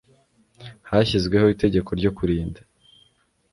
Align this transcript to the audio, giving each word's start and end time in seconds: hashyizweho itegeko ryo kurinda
hashyizweho 0.89 1.47
itegeko 1.55 1.89
ryo 1.99 2.11
kurinda 2.17 2.59